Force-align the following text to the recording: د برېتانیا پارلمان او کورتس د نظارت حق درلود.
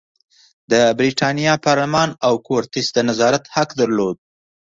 د 0.71 0.73
برېتانیا 0.99 1.53
پارلمان 1.65 2.09
او 2.25 2.33
کورتس 2.47 2.87
د 2.93 2.97
نظارت 3.09 3.43
حق 3.55 3.69
درلود. 3.81 4.17